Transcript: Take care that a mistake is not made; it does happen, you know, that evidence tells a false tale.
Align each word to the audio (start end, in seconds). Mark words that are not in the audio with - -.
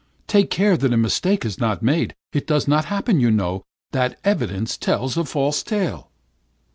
Take 0.25 0.49
care 0.49 0.77
that 0.77 0.91
a 0.93 0.97
mistake 0.97 1.45
is 1.45 1.59
not 1.59 1.83
made; 1.83 2.15
it 2.33 2.47
does 2.47 2.65
happen, 2.65 3.19
you 3.19 3.29
know, 3.29 3.61
that 3.91 4.17
evidence 4.23 4.75
tells 4.75 5.15
a 5.15 5.25
false 5.25 5.61
tale. 5.61 6.09